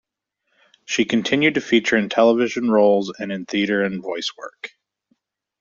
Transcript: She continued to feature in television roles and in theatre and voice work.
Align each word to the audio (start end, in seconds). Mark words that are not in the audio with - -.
She 0.85 1.05
continued 1.05 1.53
to 1.53 1.61
feature 1.61 1.95
in 1.95 2.09
television 2.09 2.71
roles 2.71 3.13
and 3.19 3.31
in 3.31 3.45
theatre 3.45 3.83
and 3.83 4.01
voice 4.01 4.31
work. 4.35 4.71